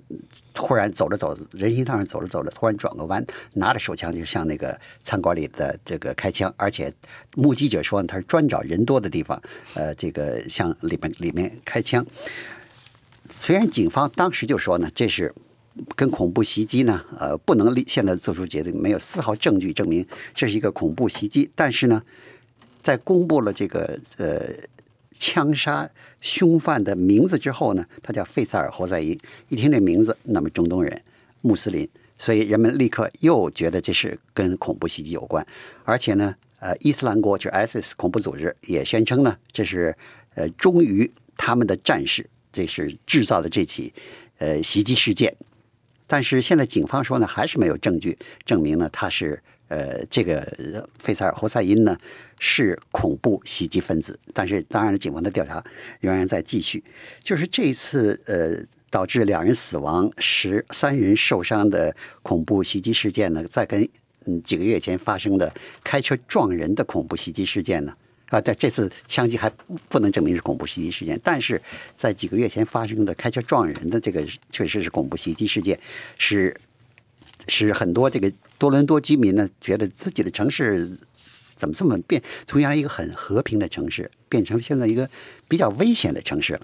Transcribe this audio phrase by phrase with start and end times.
[0.59, 6.91] 突然走着走着，人行道上走着走着，突然转个弯，拿着手枪就向那个餐馆里的这个开枪，而且
[7.37, 9.39] 目击者说他是专找人多的地方，
[9.75, 12.07] 呃，这个向里面里面开枪。
[13.29, 15.35] 虽然警方当时就说呢，这是
[15.95, 22.03] 跟恐怖袭击呢，呃，不能立现在做出结论，没有丝毫证据证明这是一个恐怖袭击，但是呢，
[22.81, 24.41] 在公布了这个呃。
[25.19, 25.89] 枪杀
[26.21, 29.19] 凶犯的名字之后呢，他叫费萨尔·侯赛因。
[29.49, 31.03] 一听这名字，那么中东人、
[31.41, 31.89] 穆斯林，
[32.19, 35.45] 所以人们立刻又觉得这是跟恐怖袭击有关。
[35.85, 39.97] 而且呢，呃，伊斯兰国就 ISIS 恐怖组织也宣称呢，这是
[40.35, 43.93] 呃忠于他们的战士，这是制造的这起
[44.39, 45.37] 呃袭击事件。
[46.07, 49.43] 但是现在警方说呢，还是没有证据证明呢他是。
[49.69, 51.99] 呃，这个费萨尔·侯赛因呢
[52.39, 55.61] 是恐怖袭击分子，但是当然了，警方的调查
[55.99, 56.85] 仍然在继续。
[57.21, 61.93] 就是这一次呃导致两人死亡、十三人受伤的
[62.23, 63.83] 恐怖袭击事件呢，在跟
[64.27, 65.53] 嗯几个月前发生的
[65.83, 67.93] 开车撞人的恐怖袭击事件呢
[68.29, 69.51] 啊，在这次枪击还
[69.89, 71.61] 不能证明是恐怖袭击事件，但是
[71.97, 75.79] 在几个月前发生的开车撞人的这个确实是恐怖袭击事件，
[76.19, 76.55] 是。
[77.49, 80.85] 使很多这个多伦多居民呢，觉得自己的城市
[81.55, 82.21] 怎么这么变？
[82.45, 85.09] 从原来一个很和平的城市，变成现在一个
[85.47, 86.61] 比较危险的城市了。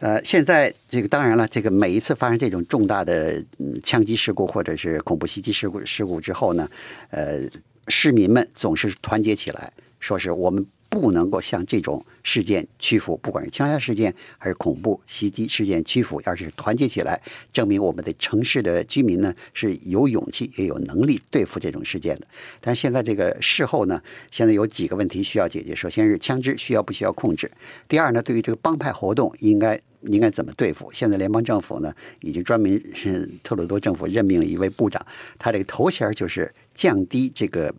[0.00, 6.68] 呃，现在这个当然了，这个每一次发生这种重大的嗯枪击事故或者是恐怖袭击事故事故之后呢，
[7.10, 7.42] 呃，
[7.86, 10.66] 市民们总是团结起来，说是我们。
[10.92, 17.18] 不能够向这种事件屈服，不管是枪杀事件还是恐怖袭击事件屈服，而是团结起来，
[17.50, 22.26] 证明我们的城市的居民呢是有勇气也有能力对付这种事件的。
[22.60, 25.74] 但是现在这个事后呢，现在有几个问题需要解决。
[25.74, 27.50] 首先是枪支需要不需要控制？
[27.88, 30.90] 第二呢，对于这个帮派活动应该应该怎么对付？
[30.92, 35.02] 现在联邦政府呢已经专门是 特鲁多政府任命了一位部长，
[35.38, 36.52] 他这个头衔就是。
[36.74, 37.72] 降低这个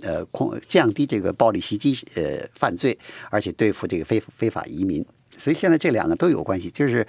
[0.00, 2.96] 呃控降低这个暴力袭击呃犯罪，
[3.30, 5.04] 而且对付这个非非法移民，
[5.36, 7.06] 所以现在这两个都有关系，就是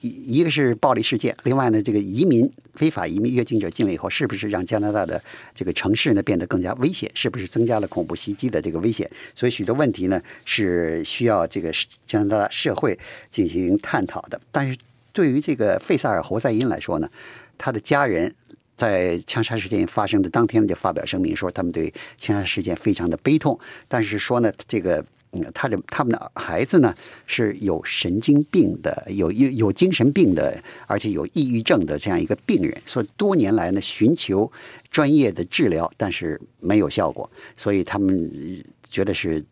[0.00, 5.22] 一一个是暴力事件，另外呢这个移民非法移民越境者进来以后，是不是让加拿大的
[5.54, 7.10] 这个城市呢变得更加危险？
[7.14, 9.08] 是不是增加了恐怖袭击的这个危险？
[9.34, 11.72] 所以许多问题呢是需要这个
[12.06, 12.98] 加拿大社会
[13.30, 14.40] 进行探讨的。
[14.50, 14.76] 但是
[15.12, 17.08] 对于这个费萨尔·侯赛因来说呢，
[17.56, 18.34] 他的家人。
[18.76, 26.94] 在枪杀事件发生的当天，就发表声明说，他们对枪杀事件非常的悲痛，但是说呢，这个嗯，他的他们的孩子呢
[27.26, 34.50] 是有神经病的，有有有精神病的，而且有抑郁症的这样一个病人，说多年来呢寻求
[34.90, 39.44] 专业的治疗，但是没有效果，所以他们觉得是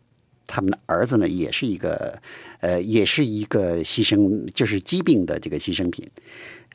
[0.47, 2.17] 他们的儿子呢也是一个
[2.61, 6.05] 呃，也是一个牺牲，就是疾病的这个牺牲品。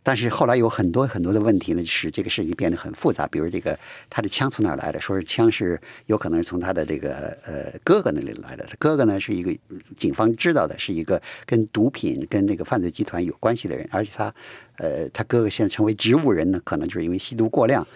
[0.03, 3.27] 但是后来有很多很多的问题呢，使这个事情变得很复杂。
[3.27, 3.79] 比如这个
[4.09, 5.01] 他的枪从哪儿来的？
[5.01, 8.65] 说是枪是有可能是从他的这个呃哥哥那里来的。
[8.69, 9.55] 他哥哥呢是一个
[9.97, 14.35] 警方知道的，是一个跟毒品跟那个犯罪集团有关系的人，而且他
[14.77, 17.87] 呃他哥哥现在成为植物人呢，可能就是因为吸毒过量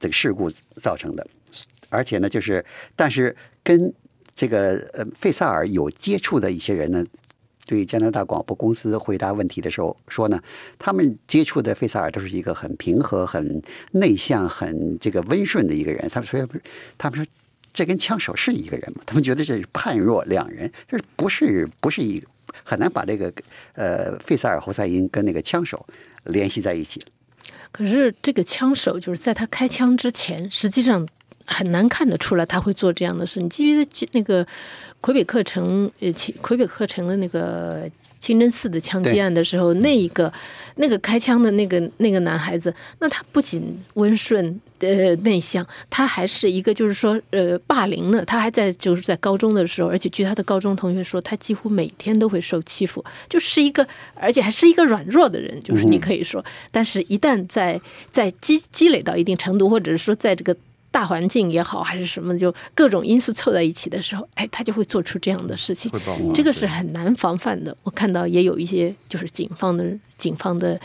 [0.00, 0.50] 这个事故
[0.80, 1.26] 造成的。
[1.88, 2.64] 而且呢，就是
[2.96, 3.92] 但是跟
[4.34, 7.04] 这个呃费萨尔有接触的一些人呢。
[7.66, 10.40] 对加拿大广播公司回答问题的时候说呢，
[10.78, 13.60] 他们接触的费萨尔都是一个很平和、很
[13.90, 16.08] 内向、很这个温顺的一个人。
[16.08, 16.48] 他们说，
[16.96, 17.26] 他们说
[17.74, 19.02] 这跟枪手是一个人吗？
[19.04, 22.26] 他们觉得这是判若两人，这不是不是一个
[22.64, 23.32] 很难把这个
[23.74, 25.84] 呃费萨尔侯赛因跟那个枪手
[26.24, 27.04] 联系在一起。
[27.72, 31.06] 可是这个枪手就是在他开枪之前，实际上
[31.46, 33.40] 很难看得出来他会做这样的事。
[33.40, 34.46] 你记不记得那个？
[35.02, 37.88] 魁北克城，呃，魁北克城的那个
[38.18, 40.32] 清真寺的枪击案的时候，那一个
[40.76, 48.24] 那个开枪的那个那个男孩子，那他不仅温顺呃内向，他还是一个就是说呃霸凌呢。
[48.26, 60.56] 他还在就是在高中的时候，而且据他的高中同学说，他几乎每天都会受欺负，就是一个而且还是一个软弱的人，就是你可以说，但是一旦在在积积累到一定程度，或者是说在这个。
[60.96, 65.92] 大环境也好，还是什么，就各种因素凑在一起的时候，哎，他就会做出这样的事情。
[66.32, 67.76] 这个是很难防范的。
[67.82, 69.84] 我看到也有一些，就是警方的
[70.16, 70.80] 警方的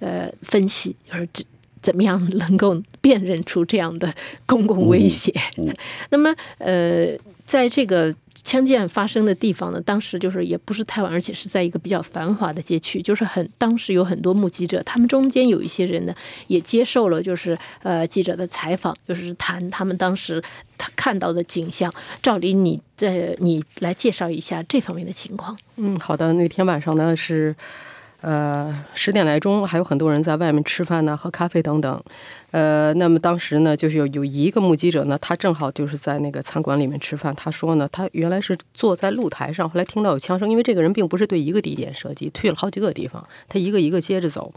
[0.00, 1.42] 呃分析，就是怎
[1.84, 4.12] 怎么样能够辨认出这样的
[4.44, 5.32] 公共威胁。
[6.10, 7.16] 那么呃，
[7.46, 8.12] 在这个。
[8.44, 16.14] 枪击案发生的地方呢，当时就是也不是太晚，而且是在一个比较繁华的街区，就是很当时有很多目击者，他们中间有一些人呢
[16.48, 20.44] 也接受了就是呃记者的采访，就是谈他们当时
[20.76, 21.90] 他看到的景象。
[22.22, 25.56] 赵林，你在你来介绍一下这方面的情况。
[25.76, 27.56] 嗯，好的，那天晚上呢是。
[28.24, 32.02] 呃，十点来钟，还有很多人在外面吃饭呢，喝咖啡等等。
[32.52, 37.34] 呃，那么当时呢，就是有有一个目击者呢，他正好就是在那个餐馆里面吃饭。
[37.34, 44.50] 他说呢，他原来是坐在露台上，后来听到有枪声，因为这个人并不是对一个地点射击，退了好几个地方，他一个一个接着走。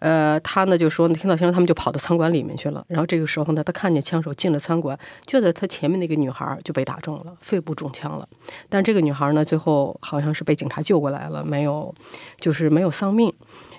[0.00, 2.84] 呃，他呢就说，听到枪声，他们就跑到餐馆里面去了。
[2.88, 8.28] 然后这个时候呢，他看见枪手进了餐馆，就在他前面那个女孩就被打中了，肺部中枪了。
[8.68, 11.92] 但这个女孩呢，最后好像是被警察救过来了，没有，
[12.38, 13.32] 就是没有丧命。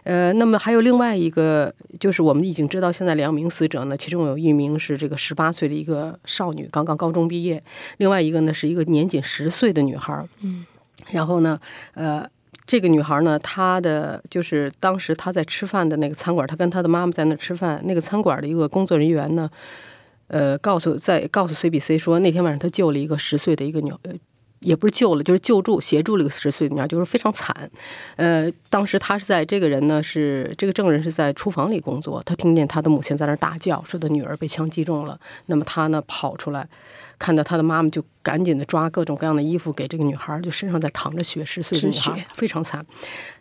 [0.04, 7.58] 呃，那么还有另外一个，就是我们已经知道，现在两名死者呢，其中有一名是这个十八岁的一个少女，刚刚高中毕业；
[7.98, 10.28] 另外一个呢，是一个年仅十岁的女孩。
[10.42, 10.66] 嗯，
[11.12, 11.60] 然后呢，
[11.94, 12.30] 呃。
[12.70, 17.82] 这个女孩呢，她的就是当时她在吃饭的那个餐馆，她跟她的妈妈在那吃饭。
[17.84, 19.50] 那个餐馆的一个工作人员呢，
[20.28, 23.92] 呃，告诉在告诉 CBC 说，那天晚上她救了一个十岁的一个女，
[24.60, 27.70] 也不是救了，就是救助协助了一个十岁的女孩，就是非常惨。
[28.16, 35.20] 呃，当时他是在这个人呢是这个证人是在厨房里工作，他听见他的母亲在那大叫，说他女儿被枪击中了。
[35.46, 36.68] 那么他呢跑出来。
[37.18, 42.86] 看到他的妈妈就赶紧的抓各种各样的衣服给这个女孩，就身上在淌着血，十岁的女孩非常惨。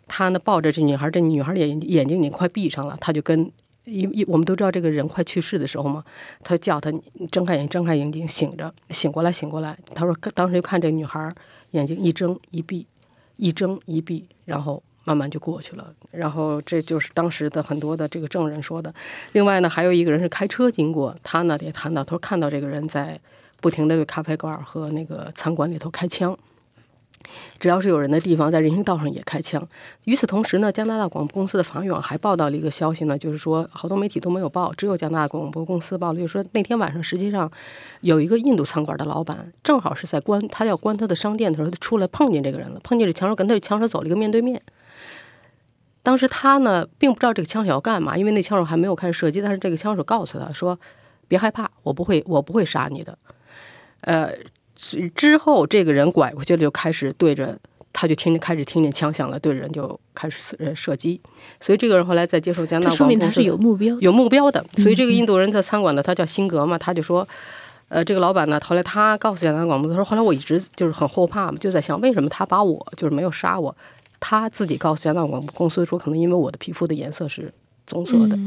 [0.05, 3.49] 他呢抱着这女孩，这女孩眼眼睛已经快闭上了，他就跟
[3.89, 6.03] 一一我们都知道这个人快去世的时候嘛，
[6.43, 6.91] 他叫他
[7.31, 9.77] 睁开眼睛睁开眼睛，醒着，醒过来，醒过来。
[9.95, 11.33] 他说当时就看这女孩
[11.71, 12.85] 眼睛一睁一闭，
[13.37, 15.93] 一睁一闭，然后慢慢就过去了。
[16.11, 18.93] 然后这就是当时的很多的这个证人说的。
[19.31, 23.19] 另外呢，还有一个人是开车经过，他呢也谈到，他说看到这个人在。
[23.61, 26.33] 不停的对咖啡馆和那个餐馆里头开枪，
[27.59, 29.61] 只要是有人的地方，在人行道上也开枪。
[30.05, 37.51] 与此同时呢，加拿大广播公司的防御网还报道了一个消息呢，就是说好多媒体都没有报，只有加拿大广播公司报了，就是说那天晚上实际上
[38.01, 44.61] 有一个印度餐馆的老板，正好是在关他要关他的商店的时候，他出来碰见这个人了，碰见这枪手，跟他枪手走了一个面对面。
[46.01, 50.79] 当时他呢并不知道这个枪手要干嘛，因为那枪手还没有开始射击，但是这个枪手告诉他说
[51.27, 53.17] ：“别害怕，我不会，我不会杀你的。”
[54.01, 54.31] 呃，
[55.13, 57.59] 之后这个人拐过去就开始对着，
[57.91, 61.19] 他就听见开始听见枪响了，对人就开始射射击。
[61.59, 64.65] 所以这个人后来在接受加拿大说明他是有目标、有目标的。
[64.77, 67.27] 所以这个印度人在餐馆的，他叫辛格嘛，他就说，
[67.89, 73.75] 呃，这个老板呢，后来他告诉加拿大广播，他说后来我一直就是很后怕嘛，就在想为什么他把我就是没有杀我，
[74.19, 77.51] 他自己告诉加拿大广播公司说，可能因为我的皮肤的颜色是
[77.85, 78.37] 棕色的。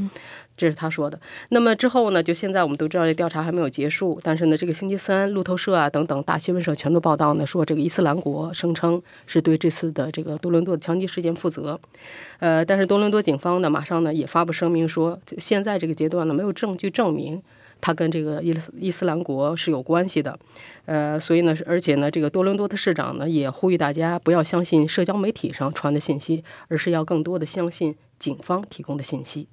[0.57, 1.19] 这是他说的。
[1.49, 2.23] 那么之后呢？
[2.23, 4.21] 就现在我们都知道，这调查还没有结束。
[4.23, 11.81] 但是呢，这个星期三，路透社啊等等大新闻社全都报道呢，说这个伊斯兰国声称是对这次的这个多伦多的枪击事件负责。
[12.39, 17.43] 呃，但是多伦多警方呢，马上呢也发布声明说，现在这个阶段呢，没有证据证明
[17.81, 20.39] 他跟这个伊伊斯兰国是有关系的。
[20.85, 29.49] 呃，所以呢，而且呢，这个多伦多的市长呢也呼吁大家不要相信社交媒体上传的信息，而是要更多的相信警方提供的信息。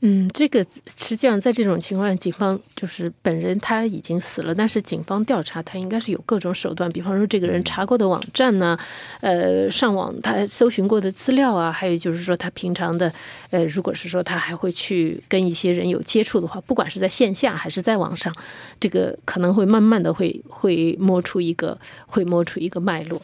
[0.00, 0.64] 嗯，这个
[0.96, 8.78] 实际上在这种情况下，警方就是本人他已经死了，但是警方调查他应该是有各种手段，比方说这个人查过的网站呢，
[9.20, 13.12] 呃，上网他搜寻过的资料啊，还有就是说他平常的，
[13.50, 18.32] 呃，如果是说他还会去跟一些人有接触的话，不管是在线下还是在网上，
[18.78, 23.20] 这个可能会慢慢的会会摸出一个会摸出一个脉络。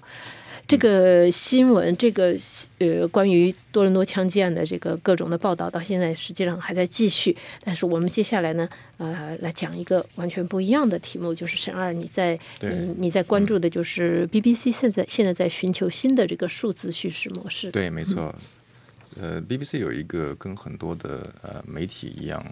[0.66, 2.34] 这个新闻，这个
[2.78, 7.36] 呃，关于多伦多枪击案的这个各种的报道，到现在实际上还在继续。
[7.62, 17.70] 但是我们接下来呢，呃，来讲一个完全不一样的题目，就是沈二，你在嗯，你在关注的就是 BBC 现在现在在寻求新的这个数字叙事模式。
[17.70, 18.34] 对，没错。
[19.20, 22.44] 呃，BBC 有一个跟很多的呃媒体一样，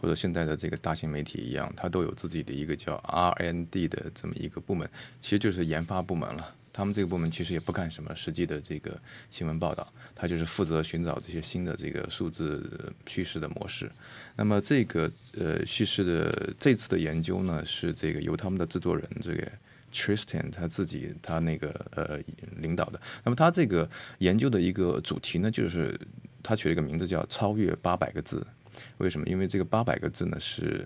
[0.00, 4.88] 或者现在的这个大型媒体一样，它都有自己的一个叫 R&D 的这么一个部门，
[5.20, 6.54] 其实就是研发部门了。
[6.76, 9.00] 他们这个部门其实也不干什么实际的这个
[9.30, 13.88] 新闻报道，他就是负责寻找这些新的这个数字叙事的模式。
[14.34, 19.48] 那么这个呃叙事的这次的研究呢，是这个由他们的制作人这个
[19.92, 22.18] Tristan 他自己他那个呃
[22.56, 23.00] 领导的。
[23.22, 23.88] 那么他这个
[24.18, 25.96] 研究的一个主题呢，就是
[26.42, 28.44] 他取了一个名字叫“超越八百个字”。
[28.98, 29.24] 为什么？
[29.28, 30.84] 因为这个八百个字呢是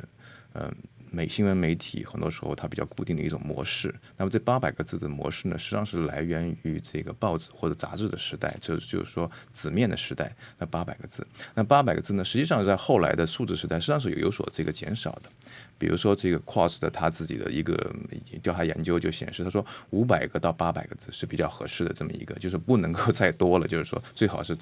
[0.53, 0.71] 嗯。
[1.11, 10.35] 美新闻媒体很多时候它比较固定的一种模式，那么这八百个字的模式呢，实际上是来源于这个报纸或者杂志的时代，就是就是说纸面的时代。
[10.59, 15.31] 那八百个字，那八百个字呢，实际上在后来的数字时代，实际上是有所这个减少的。
[15.79, 17.95] 比如说这个 Quos 的他自己的一个
[18.43, 24.57] 调查研究就显示，他说五百个到八百个字是比较合适的这么一个，就是不能够再多了，就是说最好是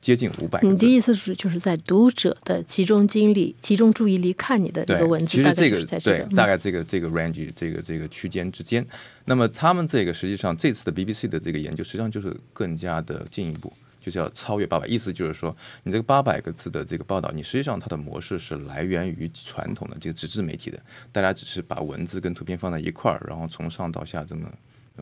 [0.00, 0.60] 接近五百。
[0.62, 8.84] 你的意思是就是在读者的集中精力、集中注意力看你的这个文字，其实这个对大概这个这个 range 这个这个区间之间。
[9.26, 13.72] 那么他们这个实际上这次的 BBC 的这个研究，实际上就是更加的进一步。
[14.02, 20.82] 就叫超越八百，意思就是说，你这个八百个字的这个报道，你实际上它的模式是来源于传统的这个纸质媒体的，
[21.12, 24.50] 大家只是把文字跟图片放在一块儿，然后从上到下这么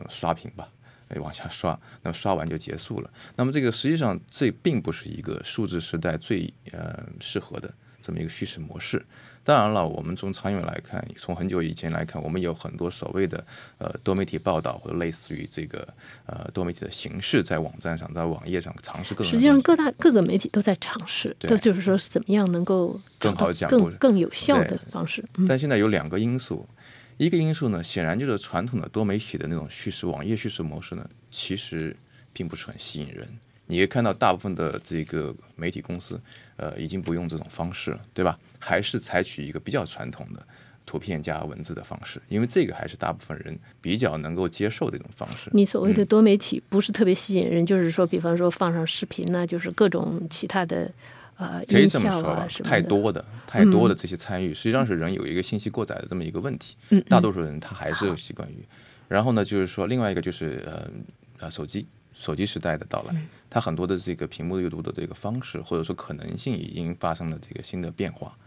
[0.07, 0.69] 刷屏吧，
[1.07, 3.09] 哎往下刷，那么刷完就结束了。
[3.35, 9.05] 那么这个实际上这并不是一个数字时代最呃适合的这么一个叙事模式。
[9.43, 13.43] 当然了，我们从长远来看，从很久以前来看，我们有很多所谓的
[13.79, 15.87] 呃多媒体报道或者类似于这个
[16.27, 19.31] 呃多媒体的形式，在网站上、在网页上尝试各种。
[19.31, 25.25] 实际上，各大各个媒体都在尝试，都就是说怎么样能够更好讲、更更有效的方式。
[25.47, 26.69] 但现在有两个因素，
[27.17, 31.97] 一个因素呢，显然就是传统的多媒体的那种叙事网页叙事模式呢，其实
[32.31, 33.27] 并不是很吸引人。
[33.71, 36.19] 你可以看到，大部分的这个媒体公司，
[36.57, 38.37] 呃，已经不用这种方式了，对吧？
[38.59, 40.45] 还是采取一个比较传统的
[40.85, 45.49] 图片加文字的方式，因为这个还是大部分人比较能够接受的一种方式。
[45.53, 50.91] 你所谓的多媒体不是特别吸引人，就是说，比方说放上视频呢，就是各种其他的
[51.37, 56.75] 呃音效啊什么太多的太多的这些参与，实际上是人有一个信息过载的这么一个问题。
[56.89, 58.67] 嗯，大多数人他还是习惯于。
[59.07, 60.91] 然后呢，就是说另外一个就是呃
[61.39, 61.87] 呃手机。
[62.13, 63.15] 手机时代的到来，
[63.49, 68.37] 它很多的这个屏幕阅读的这个方式，或者说可能性已经发生了这个新的变化。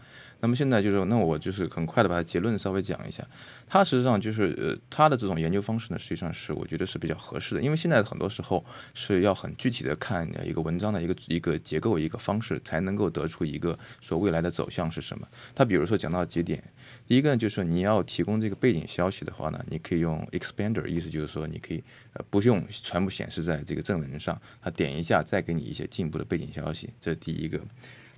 [0.41, 3.25] 那么现在就是，那我就是很快的把它结论稍微讲一下。
[3.67, 15.25] 它实际上就是呃，它的这种研究方式呢，实际上是我觉得是比较合适的，因为现在很多时候是要很具体的看一个文章的一个一个结构一个方式，才能够得出一个说未来的走向是什么。
[15.55, 16.61] 它比如说讲到节点，
[17.07, 21.83] 第一个呢就是说你要提供这个背景消息的话呢，你可以用 expander，意思就是说你可以
[22.13, 27.61] 呃不用全部显示在这个正文上，它点一下再给你一些进一步的背景消息，这是第一个。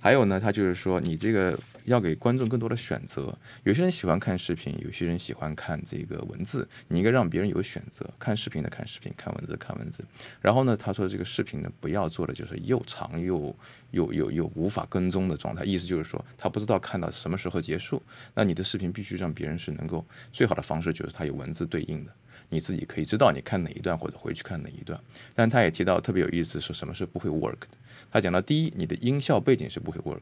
[0.00, 3.36] 还有呢，他就是说，你这个要给观众更多的选择。
[3.64, 6.66] 有些人喜欢看视频，有些人喜欢看这个文字。
[6.86, 10.04] 你应该让别人有选择，看视频的看视频，看文字看文字。
[10.40, 13.54] 然后呢，他说这个视频呢，不要做的就是又长又
[13.90, 15.64] 又又又无法跟踪的状态。
[15.64, 18.00] 意思就是说，他不知道看到什么时候结束。
[18.34, 22.12] 那你的视频必须让别人是能够最好的方式，就是它有文字对应的，
[22.48, 24.98] 你自己可以知道你看哪一段或者回去看哪一段。
[25.34, 27.68] 但他也提到特别有意思，说什么是不会 work 的。
[28.10, 30.18] 他讲到，第一，你的音效背景是不会过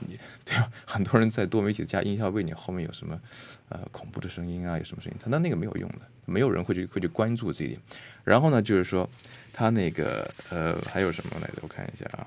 [0.00, 0.70] 你 对吧？
[0.86, 3.20] 很多人在多媒体加音效背景后面有什么
[3.68, 5.18] 呃恐怖的声音啊，有什么声音？
[5.22, 7.80] 他那那个没有用的，没有人会去会去关注这一点。
[8.24, 9.08] 然后呢，就是说
[9.52, 11.54] 他那个呃还有什么来着？
[11.62, 12.26] 我看一下啊。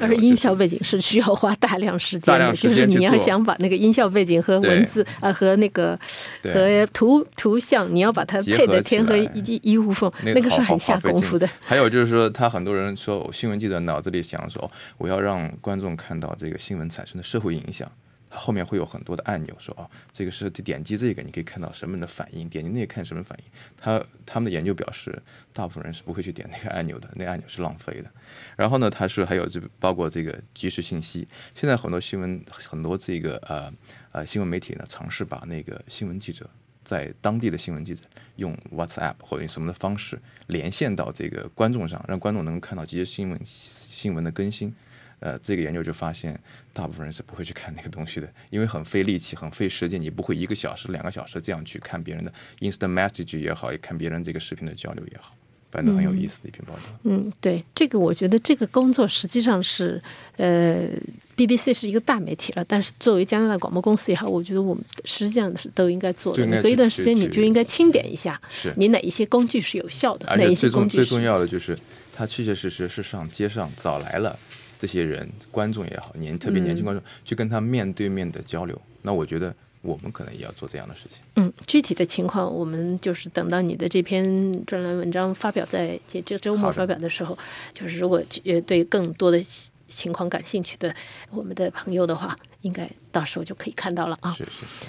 [0.00, 5.96] 而音效背景是需要花大量时间的，就是你要想把那个音效背景和文字啊和那个
[6.42, 11.48] 和图图像，你要把它配的天合一一无缝，那个是很下功夫的。
[11.60, 17.88] 还有就是说，他很多人说新闻记者脑子里想说，我要让观众看到这个新闻产生的社会影响。
[18.34, 23.44] 后面会有很多的按钮，说哦，这个是点击这个，你可以看到什么的反应，点击那个看什么反应。
[23.76, 25.22] 他他们的研究表示，
[25.52, 28.10] 大部分人是不会去点那个按钮的，那个按钮是浪费的。
[28.56, 33.72] 然后呢，他是还有这包括这个即时信息，现在很多新闻很多这个呃
[34.12, 36.48] 呃新闻媒体呢，尝试把那个新闻记者
[36.82, 38.02] 在当地的新闻记者
[38.36, 44.74] 用 WhatsApp 或者用什么的方式连线到这个观众上，让观众能够看到即时新闻新闻的更新。
[45.20, 46.38] 呃，这个研究就发现，
[46.72, 50.00] 大部分人是不会去看那个东西的，因为很费力气，很费时间。
[50.00, 55.34] 你不会一个小时、两个小时这样去看别人的 Instant Message 也好，也看别人这个视频的交流也好，
[55.70, 56.82] 反正很有意思的一篇报道。
[57.04, 60.02] 嗯，对，这个我觉得这个工作实际上是，
[60.36, 60.88] 呃
[61.36, 66.62] ，BBC 是一个大媒体了，但是作为加拿大广播公司也好，我觉得我们实际上是都应该做的。
[66.62, 71.78] 隔一段时间你就应该清点一下，是你哪一些工具是有效的，而哪一些工具最重要的就是，
[72.12, 74.38] 它确确实实是上街上找来了
[74.84, 78.78] 这些人，观众也好，年特别年轻观众，去跟他面对面的交流。
[79.00, 81.20] 那我觉得我们可能也要做这样的事情。
[81.36, 84.22] 嗯，具体的情况我们就是等到你的这篇
[84.66, 87.38] 专栏文章发表在这这周末发表的时候，
[87.72, 89.42] 就是如果呃对更多的
[89.88, 90.94] 情况感兴趣的
[91.30, 94.34] 我们的朋友的话，应该到时候就可以看到了啊。
[94.36, 94.86] 是是是，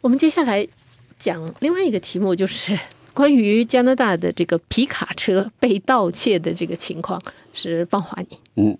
[0.00, 0.66] 我们接下来
[1.16, 2.76] 讲另外一个题目，就是
[3.14, 7.20] 关于加拿大的这个皮卡车被盗窃的这个情况，
[7.52, 8.38] 是邦华你。
[8.56, 8.76] 嗯，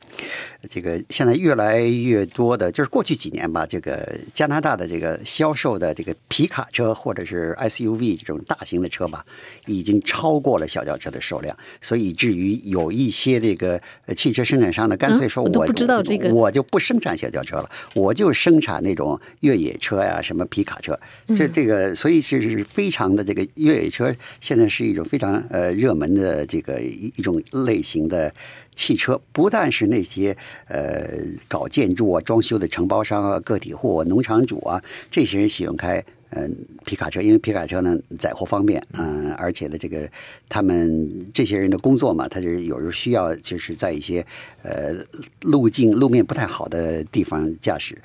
[0.69, 9.25] 这个现在越来越多的，就是过去几年吧，这个加拿大的这个销售的这个皮卡车或者是 SUV 这种大型的车吧，
[9.67, 20.99] 已经超过了小轿车的数量，所以以至于有一些这个呃汽车生产商呢，干脆说我不知道这个我就不生产小轿车了，我就生产那种越野车呀，什么皮卡车。
[21.37, 28.33] 这这个，所以是是非常的这个越野车，现在是一种非常呃热门的这个一一种类型的。
[28.79, 30.37] 汽车不但是那些
[30.69, 31.11] 呃
[31.49, 34.81] 搞建筑啊、装修的承包商啊、个体户、农场主啊，
[35.11, 36.55] 这些人喜欢开嗯、
[36.85, 40.09] 皮卡车，因为皮卡车呢载货方便，嗯、而且呢这个
[40.47, 44.25] 他们这些人的工作嘛，他就是有时候需要就是在一些
[44.63, 44.95] 呃
[45.41, 47.97] 路径路面不太好的地方驾驶，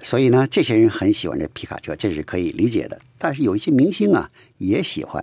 [0.00, 2.98] 所以呢这些人很喜欢这皮卡车，这是可以理解的。
[3.18, 4.28] 但是有一些明星啊
[4.58, 5.22] 也喜欢。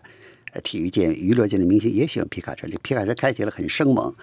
[0.54, 2.68] 呃，体育界、娱乐界的明星也喜欢皮卡车。
[2.68, 4.14] 这皮卡车开起来很生猛、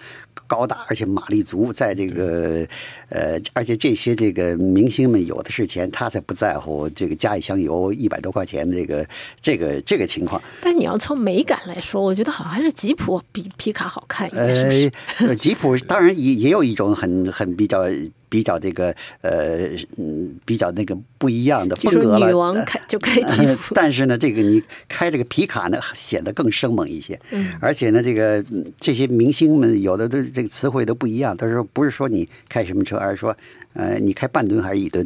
[0.47, 1.71] 高大，而且马力足。
[1.73, 2.65] 在这个
[3.09, 9.07] 呃，而且这些这个明星们有的是钱，他才不在乎这个加一箱油一百多块钱这个
[9.41, 10.41] 这个这个情况。
[10.61, 14.91] 但你要从美感来说，我觉得好像还是吉普比皮卡好看一点，是不是？
[15.27, 17.83] 呃，吉普当然也也有一种很很比较
[18.31, 19.67] 比较这个呃
[19.97, 22.27] 嗯比较那个不一样的风格了。
[22.27, 27.19] 女王开就开吉呃普，但是呢，这个你开这个皮卡呢，显得更生猛一些。
[27.31, 31.35] 嗯而且呢，这个嗯这些明星们有的都这个词汇都不一样。
[31.35, 33.35] 他说不是说你开什么车，而是说
[33.73, 35.05] 呃你开半吨还是一吨。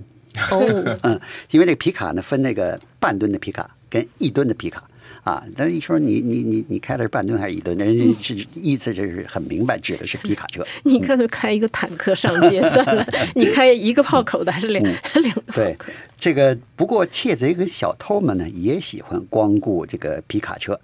[0.51, 0.61] 哦，
[1.01, 4.83] 嗯，因为这个皮卡呢分那个半吨的皮卡跟一吨的皮卡。
[5.25, 10.63] 啊，但是一说你你你你开的是半吨还是一吨，人家是意思就是很明白，指的是皮卡车。
[10.85, 15.75] 你干脆开一个坦克上街算了， 你开一个炮口的还是两 两个炮对？，
[16.19, 20.79] 这个不过窃贼跟小偷们呢也喜欢光顾这个皮卡车，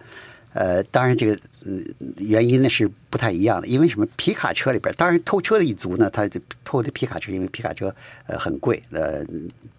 [0.53, 1.85] 呃，当然这个嗯
[2.17, 4.07] 原因呢是不太一样的，因为什么？
[4.17, 7.93] 皮卡车里边，当然偷车的一族呢，他就偷的皮卡车，因为皮卡车
[8.27, 9.23] 呃很贵，呃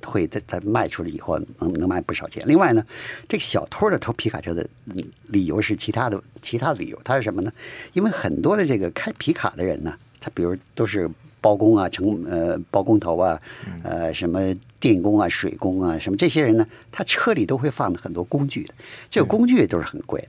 [0.05, 2.42] 会他他卖出来以后能能卖不少钱。
[2.47, 2.85] 另外呢，
[3.29, 7.53] 这个小偷的偷皮卡车的嗯理由是其他的其他的理由，他是什么呢？
[7.92, 11.09] 因为很多的这个开皮卡的人呢，他比如都是
[11.40, 13.40] 包工啊、成呃包工头啊，
[13.83, 18.75] 呃什么电工啊、水工啊，什么这些人呢，他车里都会放很多工具的，
[19.11, 20.29] 这个工具都是很贵的，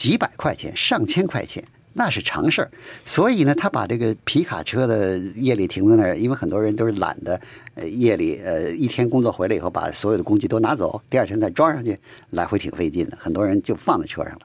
[0.00, 1.62] 几百块钱、上千块钱。
[1.92, 2.70] 那是常事儿，
[3.04, 7.38] 所以呢，他把这个皮卡车的夜里停在那儿，因为很多人都是懒得，
[7.74, 11.98] 呃，夜里呃一天工作回来以后，把所有的工具都拿走，第二天再装上去，
[12.30, 13.18] 来回挺费劲的。
[13.20, 14.42] 很多人就放在车上了。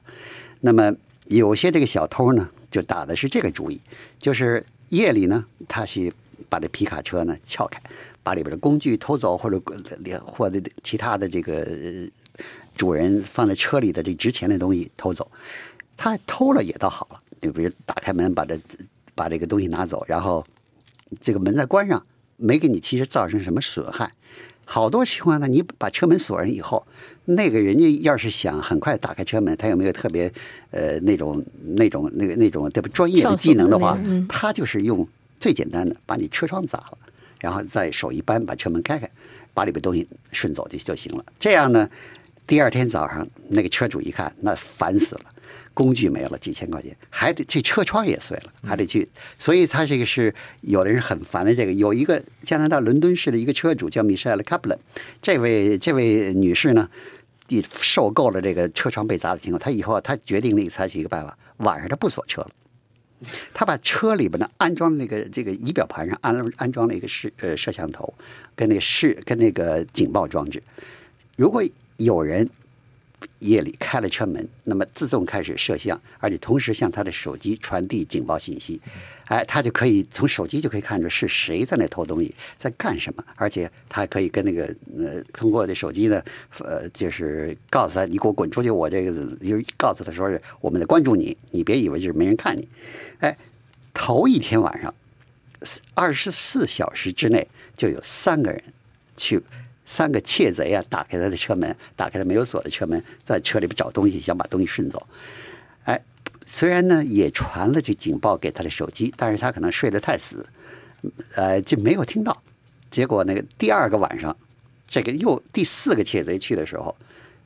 [0.60, 0.92] 那么
[1.26, 3.80] 有些这个小偷呢，就打的是这个主意，
[4.18, 6.12] 就是夜里呢，他去
[6.48, 7.80] 把这皮卡车呢撬开，
[8.24, 9.62] 把里边的工具偷走，或者
[10.04, 11.64] 呃或者其他的这个
[12.76, 15.28] 主人放在车里的这值钱的东西偷走。
[15.96, 18.60] 他偷了也倒好了，你比如打开门把这
[19.14, 20.44] 把这个东西拿走，然后
[21.20, 22.04] 这个门再关上，
[22.36, 24.12] 没给你其实造成什么损害。
[24.68, 26.84] 好多情况呢，你把车门锁上以后，
[27.24, 30.30] 那个人家要是想很快打开车门，他有没有特别
[30.70, 31.42] 呃那种
[31.76, 33.96] 那种那个那种特别专业的技能的话，
[34.28, 35.06] 他就是用
[35.38, 36.98] 最简单的把你车窗砸了，
[37.40, 39.08] 然后再手一扳把车门开开，
[39.54, 41.24] 把里边东西顺走就就行了。
[41.38, 41.88] 这样呢，
[42.46, 45.22] 第二天早上那个车主一看，那烦死了。
[45.74, 49.06] 工具没了几千块钱，还得这车窗也碎了，还得去，
[49.38, 51.54] 所以他这个是有的人很烦的。
[51.54, 54.78] 这个有一个加拿大伦敦市的一个车主叫米歇尔·卡普伦，
[55.20, 56.88] 这位这位女士呢，
[57.50, 62.50] 受受够了这个车窗被砸的情况，她以后她决定了采取一个办法，晚上她不锁车了。
[63.52, 68.14] 他把车里边呢安装那个这个仪表盘上安安装了一个摄呃摄像头，
[68.54, 70.62] 跟那个视跟那个警报装置。
[71.36, 71.62] 如果
[71.96, 72.48] 有人
[73.38, 78.80] 夜里开了车门，那么自动开始摄像，而且同时向他的手机传递警报信息。
[79.28, 84.64] 哎，他就可以从手机就可以看出是谁在那偷东西，在干什么，而且他还可以跟那个
[84.96, 86.22] 呃通过这手机呢，
[86.60, 92.68] 呃，就是告诉他你给我滚出去，我这个就是告诉他说是我们在关注你，你别以为就是没人看你。
[93.20, 93.36] 哎，
[93.94, 94.94] 头一天晚上，
[95.94, 98.62] 二十四小时之内就有三个人
[99.16, 99.42] 去，
[99.86, 105.06] 三个窃贼啊，打开他的车门，打开他没有锁的车门，在车里边找东西，想把东西顺走。
[105.84, 105.98] 哎，
[106.44, 110.44] 虽然呢也传了这警报给他的手机，但是他可能睡得太死，
[111.36, 112.42] 呃，就没有听到。
[112.90, 114.36] 结果那个第二个晚上，
[114.88, 116.94] 这个又第四个窃贼去的时候，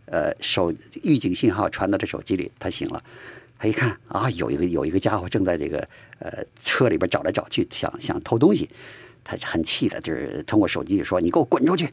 [0.06, 0.72] 呃，手
[1.02, 3.02] 预警信号传到他手机里，他醒了。
[3.58, 5.86] 他一看啊，有一个有一个家伙正在这个
[6.18, 8.70] 呃车里边找来找去，想想偷东西，
[9.22, 11.86] 他很气的，就是通过手机说：“你给我滚出去！”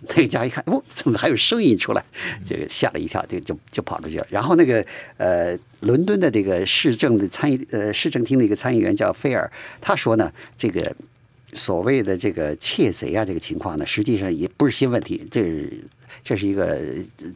[0.08, 2.04] 那个家一看，哦，怎么还有声音出来？
[2.46, 4.26] 这个吓了一跳，就就就跑出去了。
[4.30, 4.84] 然后那个
[5.16, 10.94] 呃，伦敦的这个市政的参议呃市政厅的一个参议员叫菲尔，他说呢，这个
[11.52, 15.68] 所谓的这个窃贼啊，这个情况呢，实际上也不是新问题，这
[16.22, 16.78] 这是一个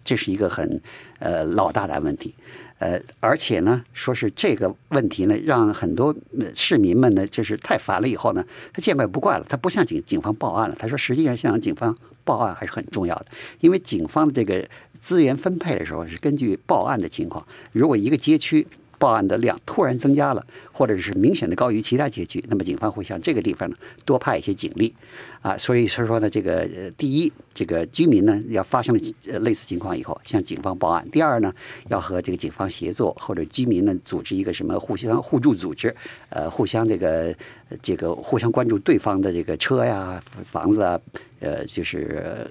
[0.05, 0.81] 这是一个很
[1.19, 2.35] 呃老大难问题。
[2.79, 6.13] 呃，而且呢，说是这个问题呢，让很多
[6.57, 8.09] 市民们呢，就是太烦了。
[8.09, 10.75] 以后呢，他见怪不怪了，他不向警警方报案了。
[10.77, 13.27] 他说，实际上向警方报案还是很重要的，
[13.61, 17.47] 因为警方的这个资源分配的时候是根据报案的情况。
[17.73, 18.67] 如果一个街区，
[19.03, 24.95] 报案的量突然增加了，或者是明显的高于其他街区，那么警方会向这个地方呢多派一些警力，
[25.41, 29.01] 啊，所以说说呢，这个，第一，这个居民呢要发生了
[29.41, 31.53] 类似情况以后向警方报案；第二呢，
[31.89, 35.93] 要和这个警方协作，或者居民呢组织一个什么互相互助组织，
[36.29, 37.35] 呃，互相这个
[37.83, 41.01] 这个互相关注对方的这个车呀、房子啊，
[41.41, 42.47] 呃，就是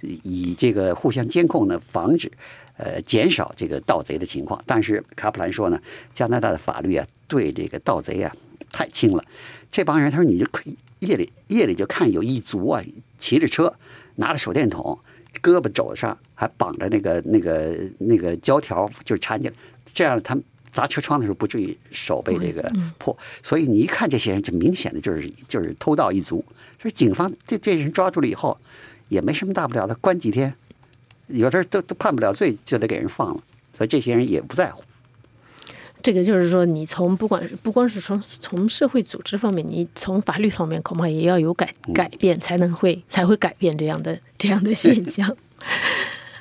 [0.00, 2.32] 以这个互相监控呢，防止。
[2.82, 5.80] 呃，减少这个盗贼的情况，但是卡普兰说呢，
[6.12, 8.34] 加拿大的法律啊，对这个盗贼啊
[8.72, 9.24] 太轻了。
[9.70, 12.82] 这帮人他说，你就可以夜里夜里就看有一族啊，
[13.18, 13.72] 骑着车，
[14.16, 14.98] 拿着手电筒，
[15.40, 19.54] 胳膊肘上还绑着那个那个那个胶条，就是缠起来，
[19.94, 20.42] 这样他们
[20.72, 22.68] 砸车窗的时候不至于手被这个
[22.98, 23.16] 破。
[23.44, 26.44] 所以你一看这些人，就明显的就是就是偷盗一族。
[26.80, 28.58] 所以警方这这人抓住了以后，
[29.08, 30.52] 也没什么大不了的，关几天。
[31.32, 33.40] 有的都都判不了罪，就得给人放了，
[33.76, 34.82] 所以这些人也不在乎。
[36.02, 45.36] 这个就是说，你从不管不光是从从社会组织方面，你从法律方面恐怕也要有改改变，才能会才会改变这样的这样的现 象。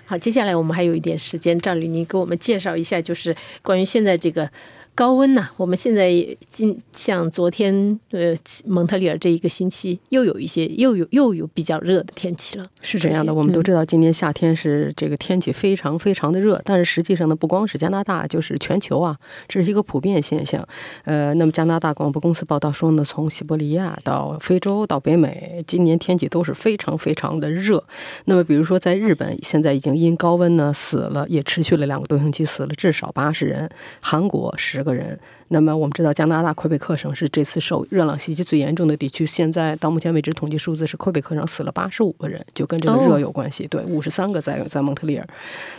[0.06, 4.50] 好，接下来我们还有一点时间，赵律，你给我们介绍一下，就是关于现在这个。
[4.94, 5.48] 高温呢？
[5.56, 6.12] 我们现在
[6.50, 13.34] 今像昨天呃蒙特利尔这一个星期又有一些又有又有比较热的天气了，是这样的。
[13.34, 20.68] 我们都知道今年夏天是这个天气非常非常的热，但是实际上呢，不光是加拿大，就是全球啊，这是一个普遍现象。
[21.06, 27.82] 呃，那么加拿大广播公司报道说呢，从西伯利亚到非洲到北美，今年天气都是非常非常的热。
[28.26, 33.70] 那么比如说在日本，现在已经因高温呢死了，也持续了两个多星期，死了至少八十人。
[34.02, 34.81] 韩国十。
[34.84, 35.18] 个人，
[35.50, 39.26] 那么我们知道加拿大魁北克省是这次受热浪袭击最严重的地区。
[39.26, 43.68] 现在到目前为止，统计数字是魁北克省死了八十五个人，就跟这个热有关系。
[43.68, 45.28] 对，五十三个在在蒙特利尔。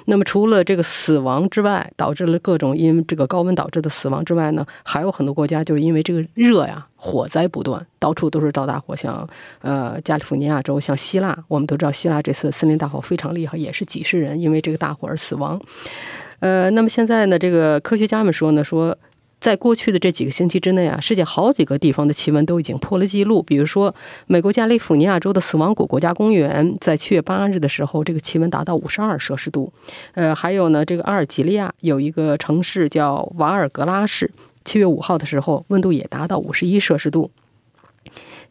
[0.07, 8.95] 那么除了这个死亡之外，导致了各种因这个高温导致的死亡之外呢，还有很多国家就是因为这个热呀，火灾不断，到处都是着大火。
[8.95, 9.29] 像
[9.61, 15.61] 呃加利福尼亚州，像希腊，我们都知道希腊这次森林大火非常厉害，也是几十人因为这个大火而死亡。
[16.43, 18.99] 呃，那么现在呢，这个科学家们说呢，说
[19.39, 23.41] 在过去的这几个星期之内啊，世界好几个地方的气温都已经破了记录。
[23.41, 23.95] 比如说，
[24.27, 29.73] 美国加利福尼亚州的死亡谷国家公园，在七月八日的时候，这个气温达到五十二摄氏度。
[30.15, 34.29] 呃，还有呢，这个阿尔及利亚有一个城市叫瓦尔格拉市，
[34.65, 37.31] 七月五号的时候，温度也达到五十一摄氏度。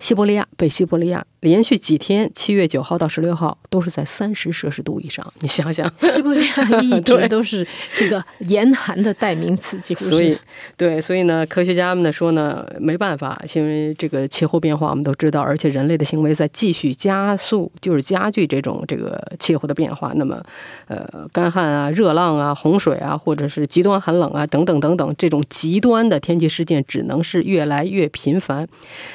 [0.01, 5.25] 西伯利亚、北西伯利亚连续几天，七月九号到十六号都是在三十摄氏度以上。
[5.41, 10.35] 你想想，西伯利亚 一直都是这个严寒的代名词，几乎所以。
[10.75, 20.11] 对，所以呢，科学家们呢说呢，没办法，因为这个气候变化我们都知道，而且人类的行为在继续加速，就是加剧这种这个气候的变化。
[20.15, 20.43] 那么，
[20.87, 28.67] 呃，干旱啊、热浪啊、洪水啊，或者是极端寒冷啊，等等等等，这种极端的天气事件只能是越来越频繁。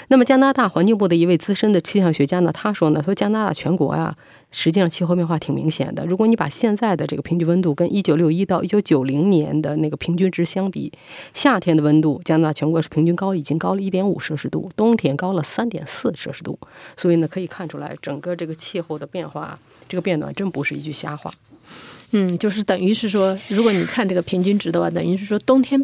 [0.07, 4.15] 那么，加拿大环境部的一位资深的气象学家呢，他说呢，说加拿大全国呀、
[4.51, 6.05] 实际上气候变化挺明显的。
[6.05, 10.93] 如果你把现在的这个平均温度跟一九六一到一九九零年的那个平均值相比，
[11.33, 16.59] 夏天的温度加拿大全国是平均高已经高了一点五摄氏度，冬天高了三点四摄氏度。
[16.95, 19.59] 所以呢，可以看出来整个这个气候的变化，
[19.89, 21.33] 这个变暖真不是一句瞎话。
[22.11, 25.83] 嗯，就是等于是说，如果你看这个平均值的话，等于是说冬天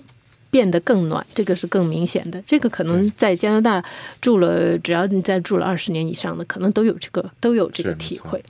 [0.52, 2.40] 变得更暖，这个是更明显的。
[2.46, 3.82] 这个可能在加拿大
[4.20, 8.44] 住了，只要你在住了二十年以上的，可能都有这个都有这个体会。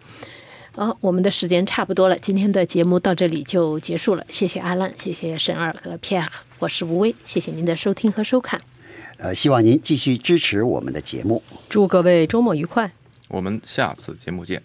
[0.74, 4.26] 好，我们的时间差不多了，今天的节目到这里就结束了。
[4.30, 6.26] 谢谢阿兰，谢谢沈二和 Pierre，
[6.58, 8.60] 我是吴威，谢谢您的收听和收看。
[9.18, 11.40] 呃，希望您继续支持我们的节目。
[11.68, 12.90] 祝各位周末愉快。
[13.28, 14.60] 我们下次节目见。